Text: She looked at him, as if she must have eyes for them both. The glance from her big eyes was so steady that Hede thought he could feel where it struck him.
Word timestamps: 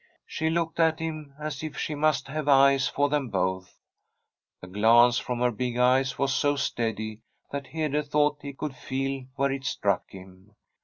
She 0.25 0.49
looked 0.49 0.79
at 0.79 0.97
him, 0.97 1.35
as 1.37 1.61
if 1.61 1.77
she 1.77 1.93
must 1.93 2.27
have 2.27 2.47
eyes 2.47 2.87
for 2.87 3.07
them 3.07 3.29
both. 3.29 3.77
The 4.59 4.67
glance 4.67 5.19
from 5.19 5.37
her 5.41 5.51
big 5.51 5.77
eyes 5.77 6.17
was 6.17 6.33
so 6.33 6.55
steady 6.55 7.21
that 7.51 7.67
Hede 7.67 8.07
thought 8.07 8.41
he 8.41 8.53
could 8.53 8.75
feel 8.75 9.25
where 9.35 9.51
it 9.51 9.63
struck 9.63 10.09
him. 10.09 10.55